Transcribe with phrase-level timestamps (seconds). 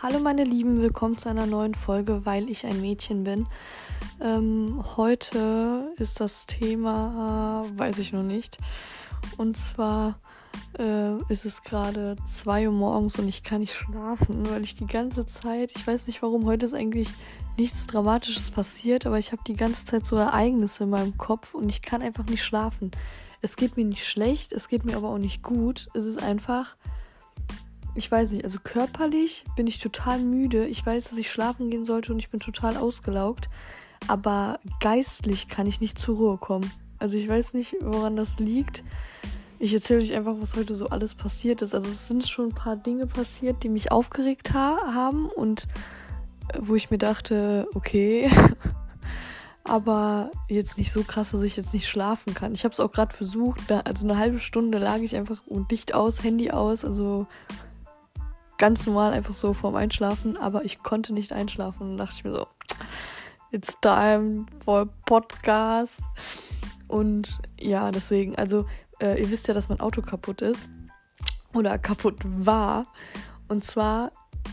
[0.00, 3.48] Hallo meine Lieben, willkommen zu einer neuen Folge, weil ich ein Mädchen bin.
[4.20, 8.58] Ähm, heute ist das Thema, äh, weiß ich noch nicht.
[9.38, 10.20] Und zwar
[10.78, 14.86] äh, ist es gerade 2 Uhr morgens und ich kann nicht schlafen, weil ich die
[14.86, 17.08] ganze Zeit, ich weiß nicht warum, heute ist eigentlich
[17.56, 21.68] nichts Dramatisches passiert, aber ich habe die ganze Zeit so Ereignisse in meinem Kopf und
[21.68, 22.92] ich kann einfach nicht schlafen.
[23.40, 25.88] Es geht mir nicht schlecht, es geht mir aber auch nicht gut.
[25.92, 26.76] Es ist einfach
[27.98, 30.66] ich weiß nicht, also körperlich bin ich total müde.
[30.66, 33.48] Ich weiß, dass ich schlafen gehen sollte und ich bin total ausgelaugt.
[34.06, 36.70] Aber geistlich kann ich nicht zur Ruhe kommen.
[36.98, 38.84] Also ich weiß nicht, woran das liegt.
[39.58, 41.74] Ich erzähle euch einfach, was heute so alles passiert ist.
[41.74, 45.66] Also es sind schon ein paar Dinge passiert, die mich aufgeregt ha haben und
[46.54, 48.30] äh, wo ich mir dachte, okay,
[49.64, 52.54] aber jetzt nicht so krass, dass ich jetzt nicht schlafen kann.
[52.54, 55.94] Ich habe es auch gerade versucht, also eine halbe Stunde lag ich einfach und Licht
[55.94, 57.26] aus, Handy aus, also
[58.58, 62.32] ganz normal einfach so vorm Einschlafen, aber ich konnte nicht einschlafen und dachte ich mir
[62.32, 62.46] so,
[63.50, 66.02] it's time for Podcast.
[66.88, 68.66] Und ja, deswegen, also
[69.00, 70.68] äh, ihr wisst ja, dass mein Auto kaputt ist
[71.54, 72.86] oder kaputt war.
[73.48, 74.12] Und zwar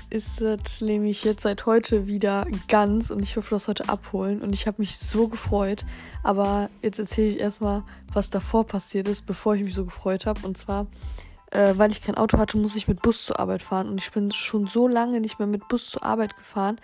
[0.09, 4.53] ist es nämlich jetzt seit heute wieder ganz und ich durfte das heute abholen und
[4.53, 5.85] ich habe mich so gefreut.
[6.23, 10.45] Aber jetzt erzähle ich erstmal, was davor passiert ist, bevor ich mich so gefreut habe.
[10.45, 10.87] Und zwar
[11.55, 13.87] äh, weil ich kein Auto hatte, muss ich mit Bus zur Arbeit fahren.
[13.89, 16.79] Und ich bin schon so lange nicht mehr mit Bus zur Arbeit gefahren.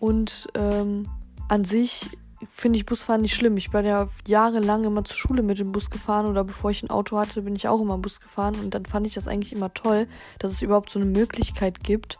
[0.00, 1.08] Und ähm,
[1.48, 3.56] an sich finde ich Busfahren nicht schlimm.
[3.56, 6.90] Ich bin ja jahrelang immer zur Schule mit dem Bus gefahren oder bevor ich ein
[6.90, 8.54] Auto hatte, bin ich auch immer Bus gefahren.
[8.60, 10.06] Und dann fand ich das eigentlich immer toll,
[10.38, 12.18] dass es überhaupt so eine Möglichkeit gibt,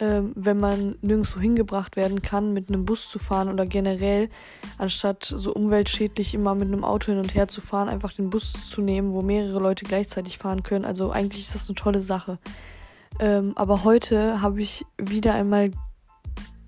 [0.00, 4.28] ähm, wenn man nirgendwo hingebracht werden kann, mit einem Bus zu fahren oder generell,
[4.76, 8.52] anstatt so umweltschädlich immer mit einem Auto hin und her zu fahren, einfach den Bus
[8.52, 10.84] zu nehmen, wo mehrere Leute gleichzeitig fahren können.
[10.84, 12.38] Also eigentlich ist das eine tolle Sache.
[13.20, 15.70] Ähm, aber heute habe ich wieder einmal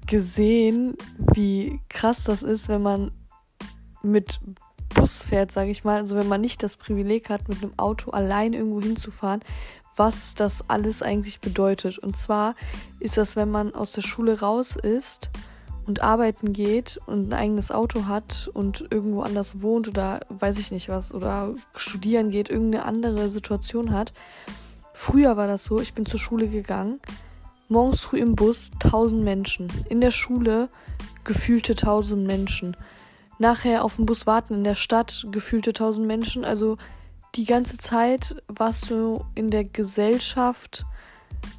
[0.06, 3.10] gesehen, wie krass das ist, wenn man
[4.02, 4.40] mit
[4.94, 5.96] Bus fährt, sage ich mal.
[5.96, 9.40] Also wenn man nicht das Privileg hat, mit einem Auto allein irgendwo hinzufahren,
[9.96, 11.98] was das alles eigentlich bedeutet.
[11.98, 12.54] Und zwar
[13.00, 15.30] ist das, wenn man aus der Schule raus ist
[15.86, 20.70] und arbeiten geht und ein eigenes Auto hat und irgendwo anders wohnt oder weiß ich
[20.70, 24.12] nicht was oder studieren geht, irgendeine andere Situation hat.
[24.92, 27.00] Früher war das so, ich bin zur Schule gegangen,
[27.68, 30.68] morgens früh im Bus 1000 Menschen, in der Schule
[31.24, 32.76] gefühlte 1000 Menschen,
[33.38, 36.76] nachher auf dem Bus warten in der Stadt gefühlte 1000 Menschen, also
[37.36, 40.86] die ganze Zeit warst du in der Gesellschaft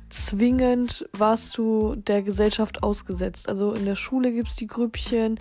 [0.09, 3.47] zwingend, warst du der Gesellschaft ausgesetzt.
[3.47, 5.39] Also in der Schule gibt es die Grüppchen,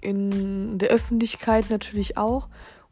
[0.00, 2.48] in der Öffentlichkeit natürlich auch.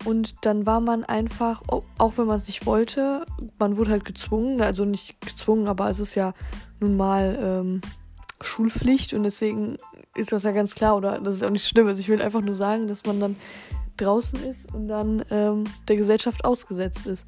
[0.06, 3.26] Und dann war man einfach, auch wenn man es nicht wollte,
[3.58, 6.32] man wurde halt gezwungen, also nicht gezwungen, aber es ist ja
[6.80, 7.80] nun mal ähm,
[8.41, 9.76] Schulpflicht und deswegen
[10.16, 11.86] ist das ja ganz klar, oder das ist auch nicht schlimm.
[11.86, 13.36] Also ich will einfach nur sagen, dass man dann
[14.00, 17.27] draußen ist und dann ähm, der Gesellschaft ausgesetzt ist.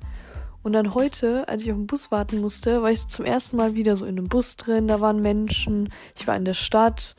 [0.63, 3.75] Und dann heute, als ich auf den Bus warten musste, war ich zum ersten Mal
[3.75, 7.17] wieder so in einem Bus drin, da waren Menschen, ich war in der Stadt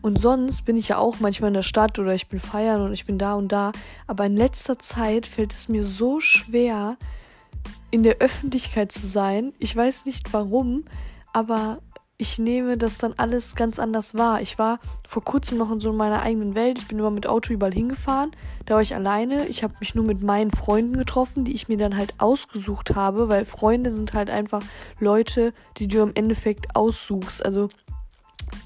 [0.00, 2.92] und sonst bin ich ja auch manchmal in der Stadt oder ich bin feiern und
[2.92, 3.72] ich bin da und da,
[4.06, 6.96] aber in letzter Zeit fällt es mir so schwer,
[7.90, 9.52] in der Öffentlichkeit zu sein.
[9.58, 10.84] Ich weiß nicht warum,
[11.32, 11.78] aber
[12.16, 14.40] ich nehme das dann alles ganz anders wahr.
[14.40, 16.78] Ich war vor kurzem noch in so meiner eigenen Welt.
[16.78, 18.30] Ich bin immer mit Auto überall hingefahren.
[18.66, 19.46] Da war ich alleine.
[19.48, 23.28] Ich habe mich nur mit meinen Freunden getroffen, die ich mir dann halt ausgesucht habe,
[23.28, 24.62] weil Freunde sind halt einfach
[25.00, 27.44] Leute, die du im Endeffekt aussuchst.
[27.44, 27.68] Also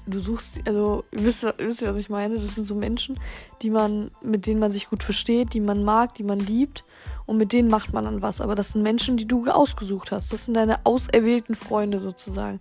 [0.05, 2.35] du suchst, also wisst, wisst ihr, was ich meine?
[2.35, 3.19] Das sind so Menschen,
[3.63, 6.83] die man, mit denen man sich gut versteht, die man mag, die man liebt
[7.29, 8.41] und mit denen macht man dann was.
[8.41, 10.33] Aber das sind Menschen, die du ausgesucht hast.
[10.33, 12.59] Das sind deine auserwählten Freunde sozusagen.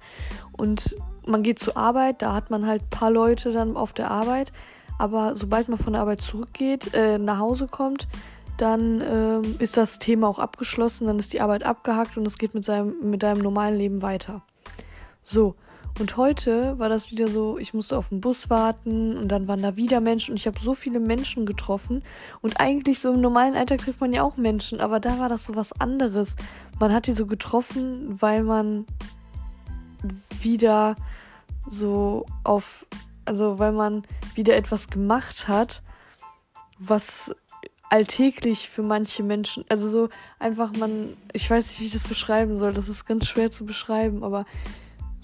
[0.52, 0.94] Und
[1.26, 4.52] man geht zur Arbeit, da hat man halt ein paar Leute dann auf der Arbeit.
[4.98, 8.08] Aber sobald man von der Arbeit zurückgeht, äh, nach Hause kommt,
[8.58, 12.52] dann ähm, ist das Thema auch abgeschlossen, dann ist die Arbeit abgehakt und es geht
[12.52, 14.42] mit, seinem, mit deinem normalen Leben weiter.
[15.24, 15.54] So,
[15.98, 19.62] und heute war das wieder so, ich musste auf den Bus warten und dann waren
[19.62, 22.02] da wieder Menschen und ich habe so viele Menschen getroffen.
[22.40, 25.44] Und eigentlich so im normalen Alltag trifft man ja auch Menschen, aber da war das
[25.44, 26.36] so was anderes.
[26.78, 28.86] Man hat die so getroffen, weil man
[30.40, 30.94] wieder
[31.68, 32.86] so auf,
[33.24, 34.04] also weil man
[34.34, 35.82] wieder etwas gemacht hat,
[36.78, 37.34] was
[37.90, 40.08] alltäglich für manche Menschen, also so
[40.38, 43.64] einfach man, ich weiß nicht, wie ich das beschreiben soll, das ist ganz schwer zu
[43.64, 44.44] beschreiben, aber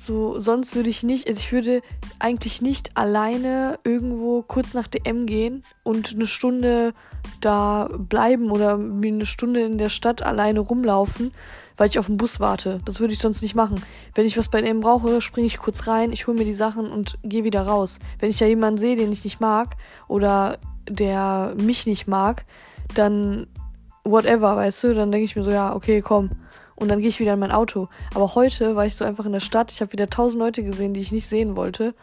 [0.04, 1.80] so, sonst würde ich nicht, also ich würde
[2.18, 6.92] eigentlich nicht alleine irgendwo kurz nach DM gehen und eine Stunde
[7.40, 11.32] da bleiben oder eine Stunde in der Stadt alleine rumlaufen,
[11.76, 12.80] weil ich auf den Bus warte.
[12.84, 13.82] Das würde ich sonst nicht machen.
[14.14, 16.90] Wenn ich was bei dem brauche, springe ich kurz rein, ich hole mir die Sachen
[16.90, 17.98] und gehe wieder raus.
[18.18, 20.58] Wenn ich da jemanden sehe, den ich nicht mag oder
[20.88, 22.44] der mich nicht mag,
[22.94, 23.46] dann
[24.04, 26.30] whatever, weißt du, dann denke ich mir so, ja, okay, komm.
[26.76, 27.88] Und dann gehe ich wieder in mein Auto.
[28.14, 29.72] Aber heute war ich so einfach in der Stadt.
[29.72, 31.94] Ich habe wieder tausend Leute gesehen, die ich nicht sehen wollte.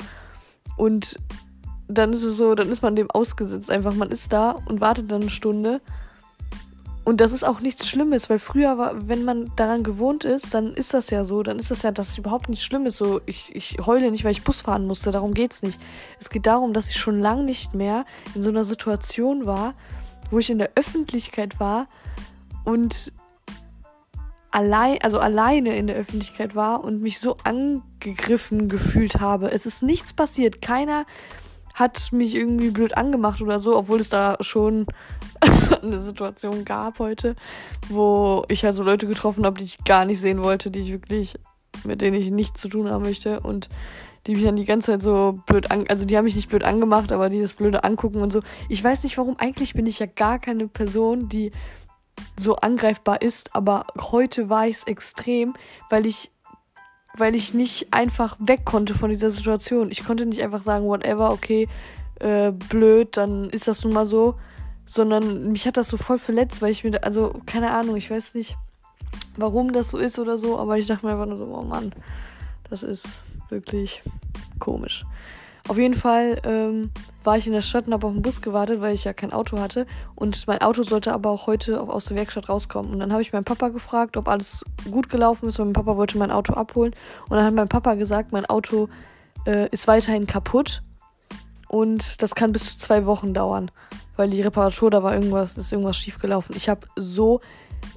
[0.78, 1.20] Und
[1.88, 3.70] dann ist es so, dann ist man dem ausgesetzt.
[3.70, 5.82] Einfach, man ist da und wartet dann eine Stunde.
[7.04, 10.74] Und das ist auch nichts Schlimmes, weil früher war, wenn man daran gewohnt ist, dann
[10.76, 13.22] ist das ja so, dann ist das ja, dass es überhaupt nichts Schlimmes so.
[13.26, 15.80] Ich, ich heule nicht, weil ich Bus fahren musste, darum geht's nicht.
[16.20, 19.74] Es geht darum, dass ich schon lange nicht mehr in so einer Situation war,
[20.30, 21.88] wo ich in der Öffentlichkeit war
[22.66, 23.12] und
[24.51, 29.51] allein, also alleine in der Öffentlichkeit war und mich so angegriffen gefühlt habe.
[29.51, 30.62] Es ist nichts passiert.
[30.62, 31.06] Keiner
[31.74, 34.86] hat mich irgendwie blöd angemacht oder so, obwohl es da schon
[35.81, 37.36] eine Situation gab heute,
[37.88, 41.36] wo ich also Leute getroffen habe, die ich gar nicht sehen wollte, die ich wirklich,
[41.86, 43.69] mit denen ich nichts zu tun haben möchte und
[44.27, 46.63] die mich dann die ganze Zeit so blöd an, also die haben mich nicht blöd
[46.63, 48.42] angemacht, aber dieses blöde angucken und so.
[48.69, 51.51] Ich weiß nicht warum, eigentlich bin ich ja gar keine Person, die
[52.38, 55.54] so angreifbar ist, aber heute war ich es extrem,
[55.90, 56.32] weil ich
[57.16, 59.92] weil ich nicht einfach weg konnte von dieser Situation.
[59.92, 61.68] Ich konnte nicht einfach sagen, whatever, okay,
[62.20, 64.36] äh, blöd, dann ist das nun mal so,
[64.86, 68.34] sondern mich hat das so voll verletzt, weil ich mir, also keine Ahnung, ich weiß
[68.36, 68.58] nicht,
[69.36, 71.92] warum das so ist oder so, aber ich dachte mir einfach nur so, oh Mann,
[72.70, 74.04] das ist wirklich
[74.60, 75.04] komisch.
[75.68, 76.92] Auf jeden Fall ähm,
[77.24, 79.31] war ich in der Stadt und habe auf den Bus gewartet, weil ich ja kein
[79.31, 79.86] Auto hatte.
[80.16, 82.92] Und mein Auto sollte aber auch heute aus der Werkstatt rauskommen.
[82.92, 85.98] Und dann habe ich meinen Papa gefragt, ob alles gut gelaufen ist, weil mein Papa
[85.98, 86.94] wollte mein Auto abholen.
[87.30, 88.90] Und dann hat mein Papa gesagt, mein Auto
[89.46, 90.81] äh, ist weiterhin kaputt.
[91.68, 93.72] Und das kann bis zu zwei Wochen dauern.
[94.18, 96.56] Weil die Reparatur, da war irgendwas, ist irgendwas schiefgelaufen.
[96.56, 97.40] Ich habe so,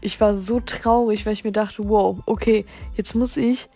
[0.00, 3.68] ich war so traurig, weil ich mir dachte, wow, okay, jetzt muss ich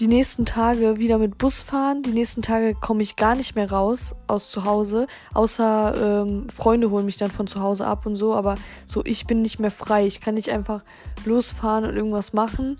[0.00, 2.02] die nächsten Tage wieder mit Bus fahren.
[2.02, 5.06] Die nächsten Tage komme ich gar nicht mehr raus aus zu Hause.
[5.34, 8.34] Außer ähm, Freunde holen mich dann von zu Hause ab und so.
[8.34, 8.54] Aber
[8.86, 10.06] so, ich bin nicht mehr frei.
[10.06, 10.84] Ich kann nicht einfach
[11.26, 12.78] losfahren und irgendwas machen.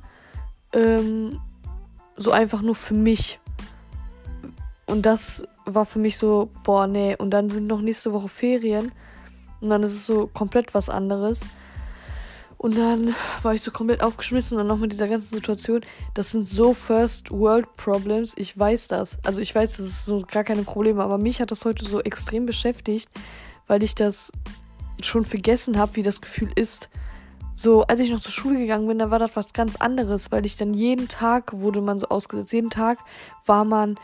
[0.73, 1.41] Ähm,
[2.17, 3.39] so einfach nur für mich.
[4.87, 7.17] Und das war für mich so, boah, nee.
[7.17, 8.93] Und dann sind noch nächste Woche Ferien.
[9.61, 11.43] Und dann ist es so komplett was anderes.
[12.61, 15.81] Und dann war ich so komplett aufgeschmissen und dann noch mit dieser ganzen Situation.
[16.13, 18.35] Das sind so First World Problems.
[18.37, 19.17] Ich weiß das.
[19.25, 21.03] Also ich weiß, das ist so gar keine Probleme.
[21.03, 23.09] Aber mich hat das heute so extrem beschäftigt,
[23.67, 24.31] weil ich das
[25.01, 26.91] schon vergessen habe, wie das Gefühl ist.
[27.55, 30.45] So, als ich noch zur Schule gegangen bin, da war das was ganz anderes, weil
[30.45, 32.53] ich dann jeden Tag wurde man so ausgesetzt.
[32.53, 32.99] Jeden Tag
[33.47, 33.99] war man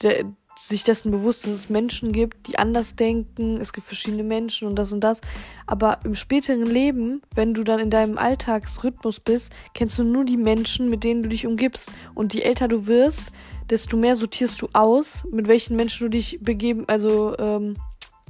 [0.00, 0.24] der,
[0.58, 4.76] sich dessen bewusst, dass es Menschen gibt, die anders denken, es gibt verschiedene Menschen und
[4.76, 5.20] das und das.
[5.66, 10.36] Aber im späteren Leben, wenn du dann in deinem Alltagsrhythmus bist, kennst du nur die
[10.36, 11.92] Menschen, mit denen du dich umgibst.
[12.14, 13.32] Und je älter du wirst,
[13.70, 17.76] desto mehr sortierst du aus, mit welchen Menschen du dich begeben, also ähm,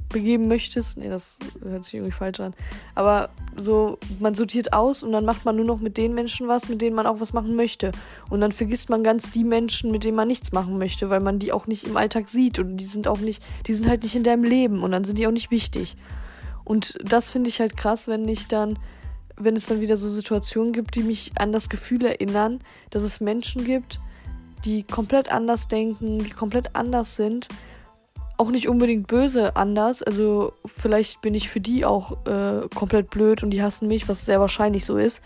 [0.09, 0.97] begeben möchtest.
[0.97, 2.53] Nee, das hört sich irgendwie falsch an.
[2.93, 6.69] Aber so, man sortiert aus und dann macht man nur noch mit den Menschen was,
[6.69, 7.91] mit denen man auch was machen möchte.
[8.29, 11.39] Und dann vergisst man ganz die Menschen, mit denen man nichts machen möchte, weil man
[11.39, 14.15] die auch nicht im Alltag sieht und die sind auch nicht, die sind halt nicht
[14.15, 15.95] in deinem Leben und dann sind die auch nicht wichtig.
[16.63, 18.79] Und das finde ich halt krass, wenn ich dann,
[19.37, 23.21] wenn es dann wieder so Situationen gibt, die mich an das Gefühl erinnern, dass es
[23.21, 23.99] Menschen gibt,
[24.65, 27.47] die komplett anders denken, die komplett anders sind
[28.37, 30.03] auch nicht unbedingt böse anders.
[30.03, 34.25] Also vielleicht bin ich für die auch äh, komplett blöd und die hassen mich, was
[34.25, 35.21] sehr wahrscheinlich so ist.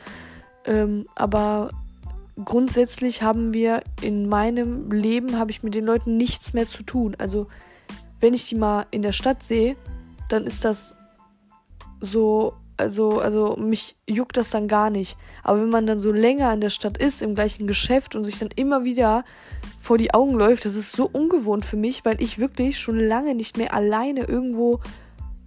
[0.65, 1.71] Ähm, aber
[2.43, 7.15] grundsätzlich haben wir in meinem Leben, habe ich mit den Leuten nichts mehr zu tun.
[7.17, 7.47] Also
[8.19, 9.75] wenn ich die mal in der Stadt sehe,
[10.29, 10.95] dann ist das
[12.01, 15.17] so, also, also mich juckt das dann gar nicht.
[15.43, 18.39] Aber wenn man dann so länger in der Stadt ist, im gleichen Geschäft und sich
[18.39, 19.23] dann immer wieder
[19.79, 23.35] vor die Augen läuft, das ist so ungewohnt für mich, weil ich wirklich schon lange
[23.35, 24.79] nicht mehr alleine irgendwo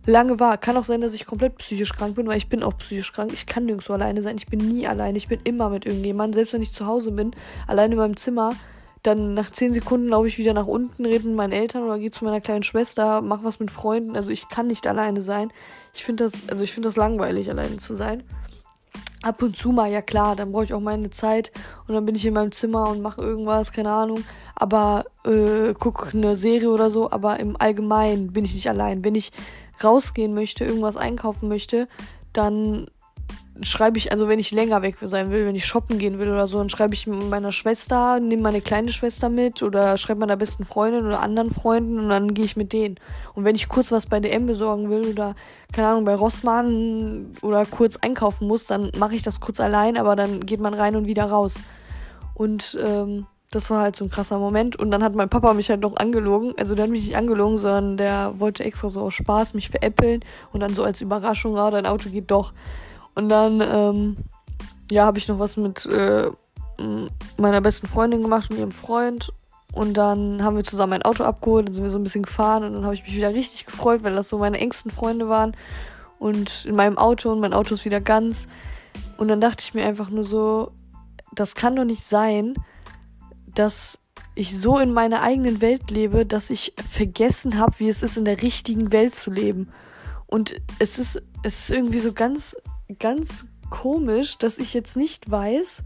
[0.07, 0.59] lange war.
[0.59, 3.33] Kann auch sein, dass ich komplett psychisch krank bin, weil ich bin auch psychisch krank.
[3.33, 4.37] Ich kann nirgendwo alleine sein.
[4.37, 5.17] Ich bin nie alleine.
[5.17, 6.35] Ich bin immer mit irgendjemandem.
[6.35, 7.33] Selbst wenn ich zu Hause bin,
[7.67, 8.53] alleine in meinem Zimmer,
[9.03, 12.11] dann nach 10 Sekunden laufe ich wieder nach unten, rede mit meinen Eltern oder gehe
[12.11, 14.17] zu meiner kleinen Schwester, mache was mit Freunden.
[14.17, 15.53] Also ich kann nicht alleine sein.
[15.95, 18.23] Ich finde das, also ich finde das langweilig, alleine zu sein
[19.23, 21.53] ab und zu mal, ja klar, dann brauche ich auch meine Zeit
[21.87, 26.11] und dann bin ich in meinem Zimmer und mache irgendwas, keine Ahnung, aber äh, gucke
[26.17, 29.05] eine Serie oder so, aber im Allgemeinen bin ich nicht allein.
[29.05, 29.33] Wenn ich
[29.83, 31.89] rausgehen möchte, irgendwas einkaufen möchte,
[32.33, 32.89] dann
[33.61, 36.49] schreibe ich, also wenn ich länger weg sein will, wenn ich shoppen gehen will oder
[36.49, 40.65] so, dann schreibe ich meiner Schwester, nehme meine kleine Schwester mit oder schreibe meiner besten
[40.65, 42.97] Freundin oder anderen Freunden und dann gehe ich mit denen.
[43.35, 45.35] Und wenn ich kurz was bei DM besorgen will oder,
[45.73, 50.17] keine Ahnung, bei Rossmann oder kurz einkaufen muss, dann mache ich das kurz allein, aber
[50.17, 51.57] dann geht man rein und wieder raus.
[52.35, 54.77] Und ähm, das war halt so ein krasser Moment.
[54.77, 56.55] Und dann hat mein Papa mich halt noch angelogen.
[56.59, 60.25] Also der hat mich nicht angelogen, sondern der wollte extra so aus Spaß mich veräppeln
[60.53, 62.53] und dann so als Überraschung, ah, dein Auto geht doch.
[63.15, 64.17] Und dann, ähm,
[64.91, 66.31] ja, habe ich noch was mit äh,
[67.37, 69.33] meiner besten Freundin gemacht und ihrem Freund.
[69.73, 72.63] Und dann haben wir zusammen ein Auto abgeholt, dann sind wir so ein bisschen gefahren
[72.63, 75.57] und dann habe ich mich wieder richtig gefreut, weil das so meine engsten Freunde waren.
[76.19, 78.47] Und in meinem Auto und mein Auto ist wieder ganz.
[79.17, 80.73] Und dann dachte ich mir einfach nur so,
[81.35, 82.55] das kann doch nicht sein,
[83.55, 83.99] dass
[84.35, 88.25] ich so in meiner eigenen Welt lebe, dass ich vergessen habe, wie es ist, in
[88.25, 89.71] der richtigen Welt zu leben.
[90.27, 92.57] Und es ist, es ist irgendwie so ganz
[92.99, 95.83] ganz komisch, dass ich jetzt nicht weiß,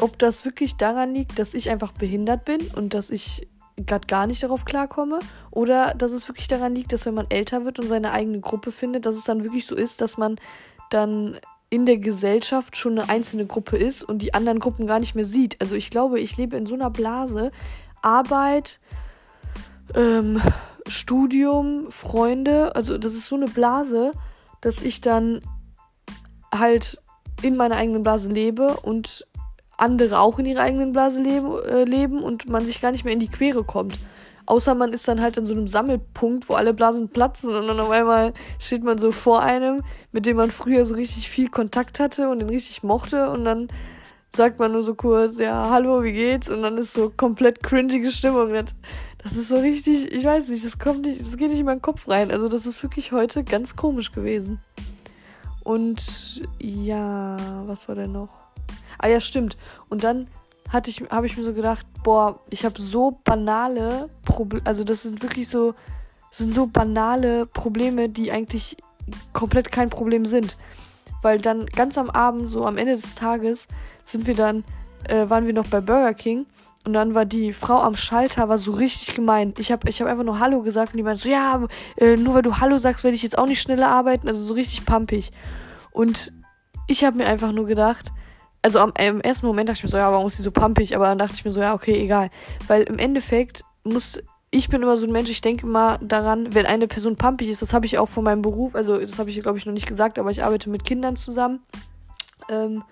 [0.00, 4.26] ob das wirklich daran liegt, dass ich einfach behindert bin und dass ich gerade gar
[4.26, 7.88] nicht darauf klarkomme oder dass es wirklich daran liegt, dass wenn man älter wird und
[7.88, 10.36] seine eigene Gruppe findet, dass es dann wirklich so ist, dass man
[10.90, 11.38] dann
[11.70, 15.24] in der Gesellschaft schon eine einzelne Gruppe ist und die anderen Gruppen gar nicht mehr
[15.24, 15.60] sieht.
[15.60, 17.52] Also ich glaube, ich lebe in so einer Blase.
[18.02, 18.80] Arbeit,
[19.94, 20.40] ähm,
[20.86, 24.12] Studium, Freunde, also das ist so eine Blase,
[24.60, 25.42] dass ich dann
[26.54, 27.00] halt
[27.42, 29.26] in meiner eigenen Blase lebe und
[29.76, 33.14] andere auch in ihrer eigenen Blase leben, äh, leben und man sich gar nicht mehr
[33.14, 33.98] in die Quere kommt.
[34.46, 37.80] Außer man ist dann halt an so einem Sammelpunkt, wo alle Blasen platzen und dann
[37.80, 42.00] auf einmal steht man so vor einem, mit dem man früher so richtig viel Kontakt
[42.00, 43.68] hatte und den richtig mochte und dann
[44.34, 46.48] sagt man nur so kurz, ja, hallo, wie geht's?
[46.48, 48.52] Und dann ist so komplett cringige Stimmung.
[49.22, 51.82] Das ist so richtig, ich weiß nicht, das kommt nicht, das geht nicht in meinen
[51.82, 52.30] Kopf rein.
[52.30, 54.60] Also das ist wirklich heute ganz komisch gewesen.
[55.62, 57.36] Und ja,
[57.66, 58.28] was war denn noch?
[58.98, 59.56] Ah ja, stimmt.
[59.88, 60.28] Und dann
[60.68, 65.02] hatte ich, habe ich mir so gedacht, boah, ich habe so banale Probleme, also das
[65.02, 65.74] sind wirklich so,
[66.30, 68.76] sind so banale Probleme, die eigentlich
[69.32, 70.56] komplett kein Problem sind.
[71.22, 73.68] Weil dann ganz am Abend, so am Ende des Tages,
[74.04, 74.64] sind wir dann,
[75.08, 76.46] äh, waren wir noch bei Burger King
[76.84, 79.52] und dann war die Frau am Schalter, war so richtig gemein.
[79.58, 82.34] Ich habe ich hab einfach nur Hallo gesagt und die meinte so, ja, äh, nur
[82.34, 84.28] weil du Hallo sagst, werde ich jetzt auch nicht schneller arbeiten.
[84.28, 85.30] Also so richtig pumpig.
[85.92, 86.32] Und
[86.86, 88.12] ich habe mir einfach nur gedacht,
[88.62, 90.96] also am, im ersten Moment dachte ich mir so, ja, warum ist die so pumpig?
[90.96, 92.30] Aber dann dachte ich mir so, ja, okay, egal.
[92.66, 94.18] Weil im Endeffekt muss,
[94.50, 97.60] ich bin immer so ein Mensch, ich denke immer daran, wenn eine Person pumpig ist,
[97.60, 99.86] das habe ich auch von meinem Beruf, also das habe ich, glaube ich, noch nicht
[99.86, 101.60] gesagt, aber ich arbeite mit Kindern zusammen.
[102.48, 102.82] Ähm,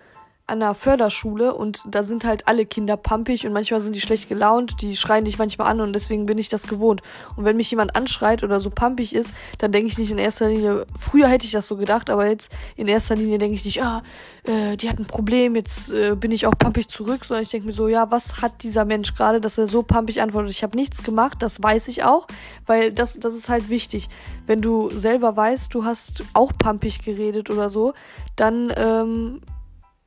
[0.49, 4.29] an einer Förderschule und da sind halt alle Kinder pampig und manchmal sind die schlecht
[4.29, 7.03] gelaunt, die schreien dich manchmal an und deswegen bin ich das gewohnt.
[7.37, 10.49] Und wenn mich jemand anschreit oder so pampig ist, dann denke ich nicht in erster
[10.49, 13.83] Linie, früher hätte ich das so gedacht, aber jetzt in erster Linie denke ich nicht,
[13.83, 14.03] ah,
[14.45, 17.67] äh, die hat ein Problem, jetzt äh, bin ich auch pampig zurück, sondern ich denke
[17.67, 20.51] mir so, ja, was hat dieser Mensch gerade, dass er so pampig antwortet?
[20.51, 22.27] Ich habe nichts gemacht, das weiß ich auch,
[22.65, 24.09] weil das, das ist halt wichtig.
[24.47, 27.93] Wenn du selber weißt, du hast auch pampig geredet oder so,
[28.37, 29.43] dann ähm,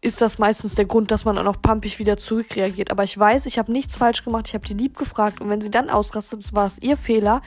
[0.02, 2.90] ist das meistens der Grund, dass man auch pumpig wieder zurückreagiert.
[2.90, 5.62] Aber ich weiß, ich habe nichts falsch gemacht, ich habe die lieb gefragt und wenn
[5.62, 7.42] sie dann ausrastet, war es ihr Fehler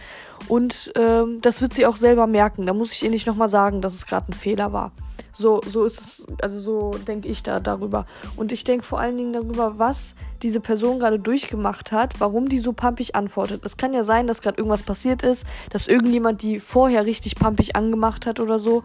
[0.47, 2.67] und ähm, das wird sie auch selber merken.
[2.67, 4.93] Da muss ich ihr nicht nochmal sagen, dass es gerade ein Fehler war.
[5.37, 8.07] So, so ist es, also so denke ich da darüber.
[8.37, 12.61] Und ich denke vor allen Dingen darüber, was diese Person gerade durchgemacht hat, warum die
[12.61, 13.65] so pumpig antwortet.
[13.65, 17.75] Es kann ja sein, dass gerade irgendwas passiert ist, dass irgendjemand die vorher richtig pumpig
[17.75, 18.85] angemacht hat oder so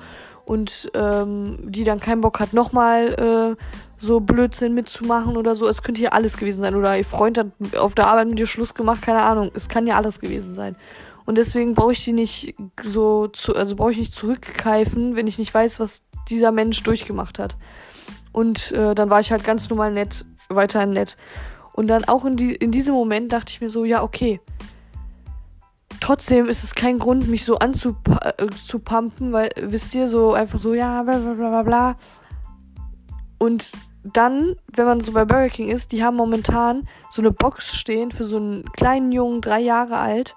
[0.49, 3.63] und ähm, die dann keinen Bock hat, nochmal äh,
[3.99, 5.67] so Blödsinn mitzumachen oder so.
[5.67, 6.73] Es könnte ja alles gewesen sein.
[6.75, 9.51] Oder ihr Freund hat auf der Arbeit mit dir Schluss gemacht, keine Ahnung.
[9.53, 10.75] Es kann ja alles gewesen sein.
[11.27, 15.37] Und deswegen brauche ich die nicht so zu, also brauche ich nicht zurückkeifen, wenn ich
[15.37, 16.01] nicht weiß, was
[16.31, 17.55] dieser Mensch durchgemacht hat.
[18.31, 21.15] Und äh, dann war ich halt ganz normal nett, weiterhin nett.
[21.73, 24.41] Und dann auch in, die, in diesem Moment dachte ich mir so, ja, okay,
[25.99, 31.03] trotzdem ist es kein Grund, mich so anzupumpen, weil, wisst ihr, so einfach so, ja,
[31.03, 31.95] bla bla bla bla.
[33.37, 33.71] Und
[34.03, 38.11] dann, wenn man so bei Burger King ist, die haben momentan so eine Box stehen
[38.11, 40.35] für so einen kleinen Jungen, drei Jahre alt,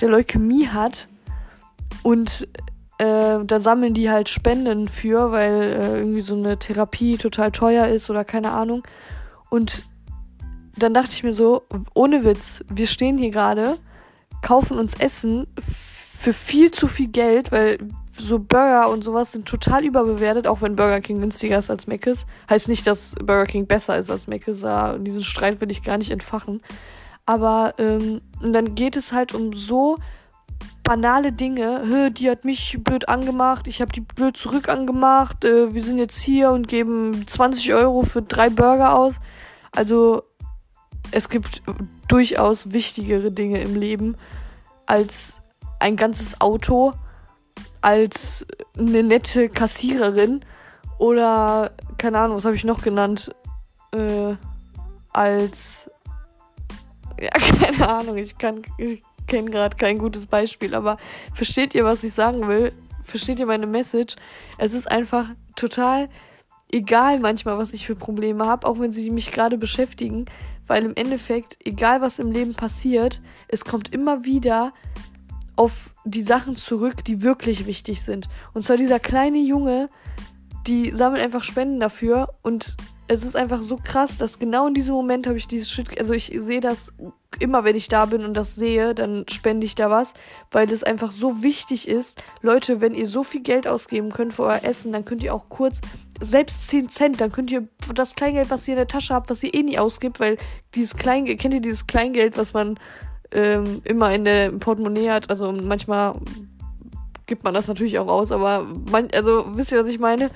[0.00, 1.08] der Leukämie hat.
[2.02, 2.48] Und
[2.98, 7.86] äh, da sammeln die halt Spenden für, weil äh, irgendwie so eine Therapie total teuer
[7.86, 8.82] ist oder keine Ahnung.
[9.50, 9.84] Und
[10.76, 11.62] dann dachte ich mir so,
[11.94, 13.78] ohne Witz, wir stehen hier gerade
[14.44, 17.78] kaufen uns Essen für viel zu viel Geld, weil
[18.12, 22.26] so Burger und sowas sind total überbewertet, auch wenn Burger King günstiger ist als Mc's.
[22.48, 24.60] Heißt nicht, dass Burger King besser ist als Mc's.
[24.60, 26.60] Ja, diesen Streit will ich gar nicht entfachen.
[27.26, 29.96] Aber ähm, dann geht es halt um so
[30.82, 32.12] banale Dinge.
[32.12, 35.44] Die hat mich blöd angemacht, ich habe die blöd zurück angemacht.
[35.44, 39.14] Äh, wir sind jetzt hier und geben 20 Euro für drei Burger aus.
[39.72, 40.22] Also
[41.10, 41.62] es gibt
[42.08, 44.16] durchaus wichtigere Dinge im Leben
[44.86, 45.40] als
[45.78, 46.92] ein ganzes Auto,
[47.80, 48.46] als
[48.78, 50.44] eine nette Kassiererin
[50.98, 53.34] oder keine Ahnung, was habe ich noch genannt?
[53.92, 54.36] Äh,
[55.12, 55.90] als
[57.20, 57.30] ja,
[57.60, 60.98] keine Ahnung, ich kann ich kenne gerade kein gutes Beispiel, aber
[61.32, 62.72] versteht ihr, was ich sagen will?
[63.04, 64.16] Versteht ihr meine Message?
[64.58, 66.08] Es ist einfach total
[66.72, 70.26] egal manchmal, was ich für Probleme habe, auch wenn sie mich gerade beschäftigen,
[70.66, 74.72] weil im Endeffekt, egal was im Leben passiert, es kommt immer wieder
[75.56, 78.28] auf die Sachen zurück, die wirklich wichtig sind.
[78.52, 79.88] Und zwar dieser kleine Junge,
[80.66, 84.94] die sammelt einfach Spenden dafür und es ist einfach so krass, dass genau in diesem
[84.94, 86.92] Moment habe ich dieses Shit, also ich sehe das
[87.40, 90.14] immer, wenn ich da bin und das sehe, dann spende ich da was,
[90.50, 92.22] weil das einfach so wichtig ist.
[92.42, 95.48] Leute, wenn ihr so viel Geld ausgeben könnt für euer Essen, dann könnt ihr auch
[95.48, 95.80] kurz,
[96.20, 99.42] selbst 10 Cent, dann könnt ihr das Kleingeld, was ihr in der Tasche habt, was
[99.42, 100.36] ihr eh nie ausgibt, weil
[100.74, 102.78] dieses Kleingeld, kennt ihr dieses Kleingeld, was man
[103.32, 106.14] ähm, immer in der Portemonnaie hat, also manchmal
[107.26, 110.30] gibt man das natürlich auch aus, aber man, also wisst ihr, was ich meine?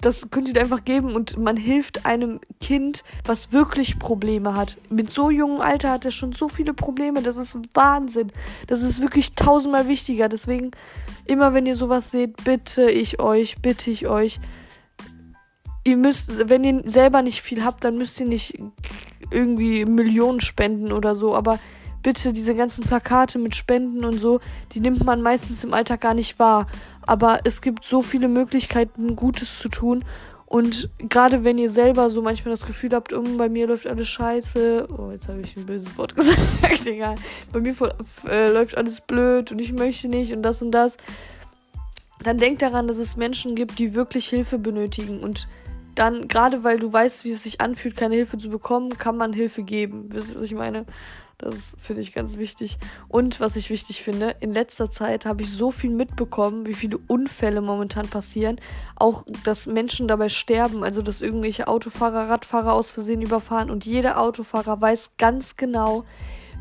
[0.00, 4.78] Das könnt ihr einfach geben und man hilft einem Kind, was wirklich Probleme hat.
[4.88, 8.32] Mit so jungem Alter hat er schon so viele Probleme, das ist Wahnsinn.
[8.66, 10.28] Das ist wirklich tausendmal wichtiger.
[10.28, 10.70] Deswegen,
[11.26, 14.40] immer wenn ihr sowas seht, bitte ich euch, bitte ich euch.
[15.84, 18.58] Ihr müsst, wenn ihr selber nicht viel habt, dann müsst ihr nicht
[19.30, 21.58] irgendwie Millionen spenden oder so, aber
[22.02, 24.40] bitte diese ganzen Plakate mit Spenden und so,
[24.72, 26.66] die nimmt man meistens im Alltag gar nicht wahr.
[27.02, 30.04] Aber es gibt so viele Möglichkeiten, Gutes zu tun.
[30.46, 34.08] Und gerade wenn ihr selber so manchmal das Gefühl habt, um, bei mir läuft alles
[34.08, 34.88] scheiße.
[34.90, 36.86] Oh, jetzt habe ich ein böses Wort gesagt.
[36.86, 37.14] Egal.
[37.52, 37.74] Bei mir
[38.28, 40.96] äh, läuft alles blöd und ich möchte nicht und das und das.
[42.24, 45.20] Dann denkt daran, dass es Menschen gibt, die wirklich Hilfe benötigen.
[45.20, 45.46] Und
[45.94, 49.32] dann, gerade weil du weißt, wie es sich anfühlt, keine Hilfe zu bekommen, kann man
[49.32, 50.06] Hilfe geben.
[50.08, 50.84] Wisst ihr, was ich meine?
[51.40, 52.78] Das finde ich ganz wichtig.
[53.08, 56.98] Und was ich wichtig finde, in letzter Zeit habe ich so viel mitbekommen, wie viele
[57.06, 58.60] Unfälle momentan passieren.
[58.96, 63.70] Auch, dass Menschen dabei sterben, also dass irgendwelche Autofahrer, Radfahrer aus Versehen überfahren.
[63.70, 66.04] Und jeder Autofahrer weiß ganz genau,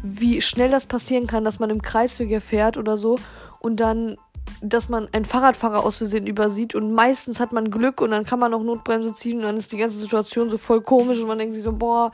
[0.01, 3.17] wie schnell das passieren kann, dass man im Kreisweg fährt oder so
[3.59, 4.15] und dann
[4.61, 8.39] dass man einen Fahrradfahrer aus Versehen übersieht und meistens hat man Glück und dann kann
[8.39, 11.37] man auch Notbremse ziehen und dann ist die ganze Situation so voll komisch und man
[11.37, 12.11] denkt sich so, boah,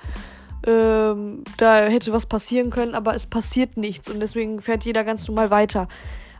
[0.66, 5.28] ähm, da hätte was passieren können, aber es passiert nichts und deswegen fährt jeder ganz
[5.28, 5.88] normal weiter.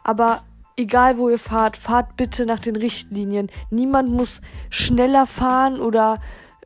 [0.04, 0.44] Aber
[0.78, 3.50] egal wo ihr fahrt, fahrt bitte nach den Richtlinien.
[3.70, 6.20] Niemand muss schneller fahren oder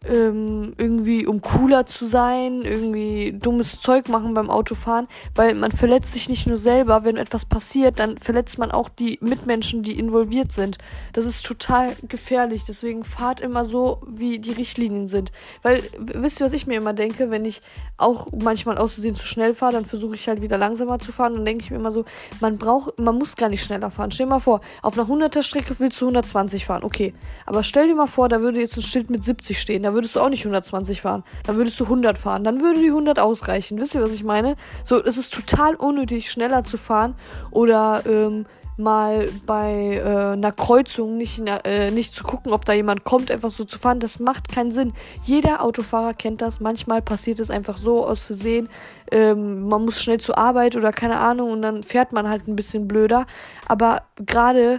[0.08, 6.14] ähm, irgendwie um cooler zu sein, irgendwie dummes Zeug machen beim Autofahren, weil man verletzt
[6.14, 10.52] sich nicht nur selber, wenn etwas passiert, dann verletzt man auch die Mitmenschen, die involviert
[10.52, 10.78] sind.
[11.14, 15.32] Das ist total gefährlich, deswegen fahrt immer so, wie die Richtlinien sind.
[15.62, 17.62] Weil, wisst ihr, was ich mir immer denke, wenn ich
[17.98, 21.46] auch manchmal auszusehen zu schnell fahre, dann versuche ich halt wieder langsamer zu fahren und
[21.46, 22.06] denke ich mir immer so,
[22.40, 24.12] man braucht, man muss gar nicht schneller fahren.
[24.12, 27.14] Stell dir mal vor, auf einer 100er Strecke willst du 120 fahren, okay.
[27.46, 30.15] Aber stell dir mal vor, da würde jetzt ein Schild mit 70 stehen, da würdest
[30.15, 31.23] du auch nicht 120 fahren.
[31.45, 32.43] Dann würdest du 100 fahren.
[32.43, 33.80] Dann würde die 100 ausreichen.
[33.80, 34.56] Wisst ihr, was ich meine?
[34.86, 37.15] So, es ist total unnötig, schneller zu fahren
[37.49, 38.45] oder ähm,
[38.78, 43.49] mal bei äh, einer Kreuzung nicht, äh, nicht zu gucken, ob da jemand kommt, einfach
[43.49, 43.99] so zu fahren.
[43.99, 44.93] Das macht keinen Sinn.
[45.23, 46.60] Jeder Autofahrer kennt das.
[46.60, 48.69] Manchmal passiert es einfach so aus Versehen.
[49.12, 52.56] Ähm, man muss schnell zur Arbeit oder keine Ahnung und dann fährt man halt ein
[52.56, 53.25] bisschen blöder.
[53.67, 54.78] Aber gerade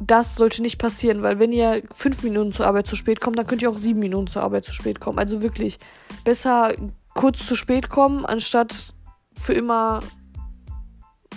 [0.00, 3.46] das sollte nicht passieren, weil wenn ihr fünf Minuten zur Arbeit zu spät kommt, dann
[3.46, 5.18] könnt ihr auch sieben Minuten zur Arbeit zu spät kommen.
[5.18, 5.78] Also wirklich
[6.24, 6.72] besser
[7.14, 8.92] kurz zu spät kommen, anstatt
[9.40, 10.00] für immer,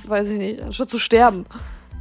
[0.06, 1.46] weiß ich nicht, anstatt zu sterben.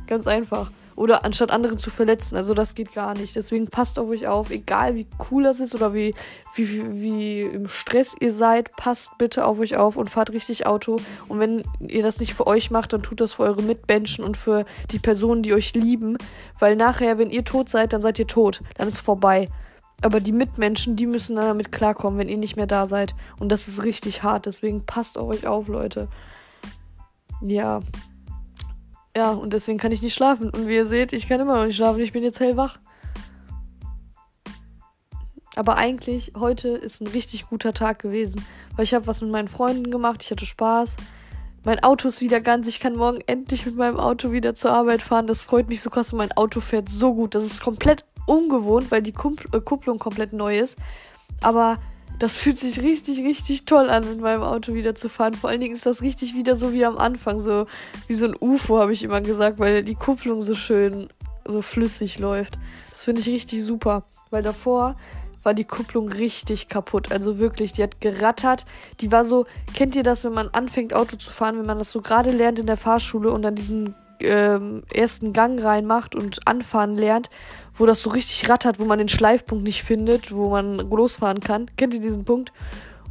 [0.07, 0.71] Ganz einfach.
[0.97, 2.37] Oder anstatt andere zu verletzen.
[2.37, 3.37] Also das geht gar nicht.
[3.37, 4.51] Deswegen passt auf euch auf.
[4.51, 6.15] Egal wie cool das ist oder wie,
[6.55, 10.97] wie, wie, im Stress ihr seid, passt bitte auf euch auf und fahrt richtig Auto.
[11.29, 14.39] Und wenn ihr das nicht für euch macht, dann tut das für eure Mitmenschen und
[14.39, 16.17] für die Personen, die euch lieben.
[16.59, 18.63] Weil nachher, wenn ihr tot seid, dann seid ihr tot.
[18.77, 19.49] Dann ist vorbei.
[20.01, 23.15] Aber die Mitmenschen, die müssen damit klarkommen, wenn ihr nicht mehr da seid.
[23.39, 24.47] Und das ist richtig hart.
[24.47, 26.09] Deswegen passt auf euch auf, Leute.
[27.43, 27.81] Ja.
[29.17, 30.51] Ja, und deswegen kann ich nicht schlafen.
[30.51, 32.01] Und wie ihr seht, ich kann immer noch nicht schlafen.
[32.01, 32.79] Ich bin jetzt hellwach.
[35.55, 38.45] Aber eigentlich, heute ist ein richtig guter Tag gewesen.
[38.75, 40.23] Weil ich habe was mit meinen Freunden gemacht.
[40.23, 40.97] Ich hatte Spaß.
[41.65, 42.67] Mein Auto ist wieder ganz.
[42.67, 45.27] Ich kann morgen endlich mit meinem Auto wieder zur Arbeit fahren.
[45.27, 46.13] Das freut mich so krass.
[46.13, 47.35] Und mein Auto fährt so gut.
[47.35, 50.77] Das ist komplett ungewohnt, weil die Kupplung komplett neu ist.
[51.41, 51.79] Aber
[52.19, 55.35] das fühlt sich richtig, richtig toll an, mit meinem Auto wieder zu fahren.
[55.35, 57.67] Vor allen Dingen ist das richtig wieder so wie am Anfang, so
[58.07, 61.09] wie so ein UFO, habe ich immer gesagt, weil die Kupplung so schön,
[61.45, 62.59] so flüssig läuft.
[62.91, 64.97] Das finde ich richtig super, weil davor
[65.43, 67.13] war die Kupplung richtig kaputt.
[67.13, 68.67] Also wirklich, die hat gerattert.
[69.01, 71.93] Die war so, kennt ihr das, wenn man anfängt Auto zu fahren, wenn man das
[71.93, 76.97] so gerade lernt in der Fahrschule und dann diesen ähm, ersten Gang reinmacht und anfahren
[76.97, 77.31] lernt,
[77.75, 81.71] wo das so richtig rattert, wo man den Schleifpunkt nicht findet, wo man losfahren kann.
[81.77, 82.53] Kennt ihr diesen Punkt?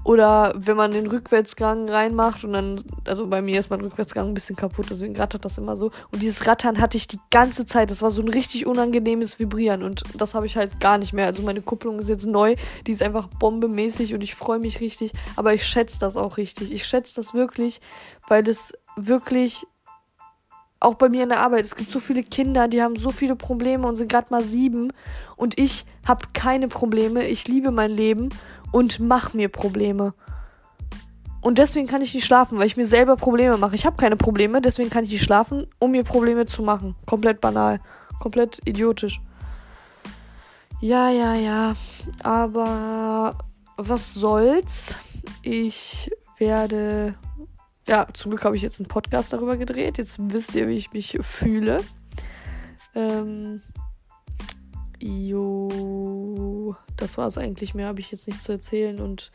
[0.05, 4.35] Oder wenn man den Rückwärtsgang reinmacht und dann, also bei mir ist mein Rückwärtsgang ein
[4.35, 5.89] bisschen kaputt, deswegen rattert das immer so.
[6.11, 7.89] Und dieses Rattern hatte ich die ganze Zeit.
[7.89, 11.25] Das war so ein richtig unangenehmes Vibrieren und das habe ich halt gar nicht mehr.
[11.25, 15.11] Also meine Kupplung ist jetzt neu, die ist einfach bombemäßig und ich freue mich richtig.
[15.37, 16.71] Aber ich schätze das auch richtig.
[16.71, 17.81] Ich schätze das wirklich,
[18.27, 19.65] weil es wirklich
[20.79, 21.65] auch bei mir in der Arbeit.
[21.65, 24.91] Es gibt so viele Kinder, die haben so viele Probleme und sind gerade mal sieben.
[25.35, 27.25] Und ich habe keine Probleme.
[27.25, 28.29] Ich liebe mein Leben
[28.71, 30.13] und mache mir Probleme.
[31.41, 33.75] Und deswegen kann ich nicht schlafen, weil ich mir selber Probleme mache.
[33.75, 36.95] Ich habe keine Probleme, deswegen kann ich nicht schlafen, um mir Probleme zu machen.
[37.05, 37.79] Komplett banal.
[38.19, 39.21] Komplett idiotisch.
[40.81, 41.73] Ja, ja, ja.
[42.23, 43.38] Aber
[43.77, 44.97] was soll's?
[45.43, 47.15] Ich werde
[47.87, 49.97] ja, zum Glück habe ich jetzt einen Podcast darüber gedreht.
[49.97, 51.81] Jetzt wisst ihr, wie ich mich fühle.
[52.95, 53.61] Ähm,
[54.99, 57.75] jo, das war es eigentlich.
[57.75, 58.99] Mehr habe ich jetzt nicht zu erzählen.
[58.99, 59.29] Und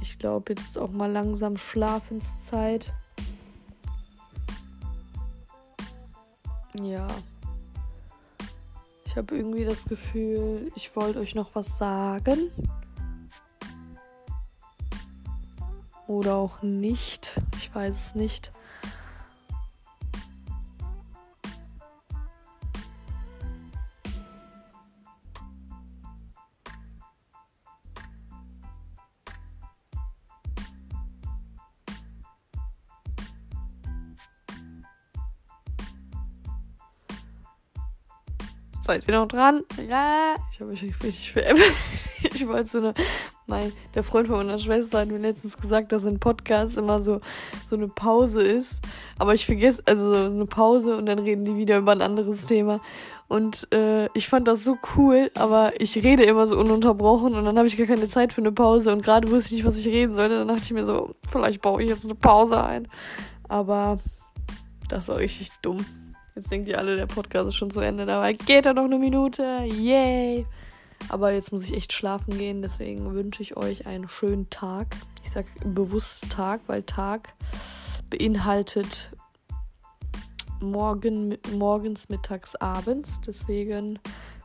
[0.00, 2.94] ich glaube, jetzt ist auch mal langsam Schlafenszeit.
[6.80, 7.08] Ja.
[9.06, 12.52] Ich habe irgendwie das Gefühl, ich wollte euch noch was sagen.
[16.10, 17.40] Oder auch nicht.
[17.56, 18.50] Ich weiß es nicht.
[38.82, 39.62] Seid ihr noch dran?
[39.88, 40.34] Ja.
[40.50, 41.72] Ich habe mich richtig veräppelt.
[42.34, 42.94] Ich wollte so eine
[43.50, 47.20] mein, der Freund von meiner Schwester hat mir letztens gesagt, dass ein Podcast immer so,
[47.66, 48.78] so eine Pause ist.
[49.18, 52.46] Aber ich vergesse, also so eine Pause und dann reden die wieder über ein anderes
[52.46, 52.80] Thema.
[53.28, 57.58] Und äh, ich fand das so cool, aber ich rede immer so ununterbrochen und dann
[57.58, 59.86] habe ich gar keine Zeit für eine Pause und gerade wusste ich nicht, was ich
[59.86, 60.38] reden sollte.
[60.38, 62.88] Dann dachte ich mir so, vielleicht baue ich jetzt eine Pause ein.
[63.48, 63.98] Aber
[64.88, 65.84] das war richtig dumm.
[66.34, 68.06] Jetzt denkt ihr alle, der Podcast ist schon zu Ende.
[68.06, 69.64] Dabei geht er noch eine Minute.
[69.64, 70.46] Yay!
[71.08, 74.94] Aber jetzt muss ich echt schlafen gehen, deswegen wünsche ich euch einen schönen Tag.
[75.24, 77.34] Ich sage bewusst Tag, weil Tag
[78.10, 79.10] beinhaltet
[80.60, 83.20] morgen, morgens, mittags, abends.
[83.26, 83.98] Deswegen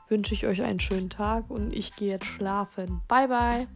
[0.08, 3.02] wünsche ich euch einen schönen Tag und ich gehe jetzt schlafen.
[3.08, 3.68] Bye, bye.